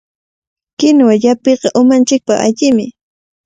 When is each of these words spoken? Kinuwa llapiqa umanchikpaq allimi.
Kinuwa 0.79 1.13
llapiqa 1.21 1.67
umanchikpaq 1.81 2.39
allimi. 2.45 2.85